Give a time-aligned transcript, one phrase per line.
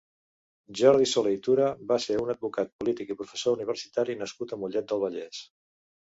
[0.77, 4.91] Jordi Solé i Tura va ser un advocat, polític i professor universitari nascut a Mollet
[4.95, 5.45] del Vallès.